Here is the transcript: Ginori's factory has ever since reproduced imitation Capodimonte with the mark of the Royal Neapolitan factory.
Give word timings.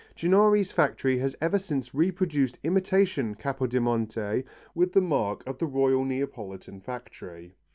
Ginori's 0.15 0.71
factory 0.71 1.19
has 1.19 1.35
ever 1.41 1.59
since 1.59 1.93
reproduced 1.93 2.57
imitation 2.63 3.35
Capodimonte 3.35 4.43
with 4.73 4.93
the 4.93 4.99
mark 4.99 5.43
of 5.45 5.59
the 5.59 5.67
Royal 5.67 6.03
Neapolitan 6.05 6.79
factory. 6.81 7.53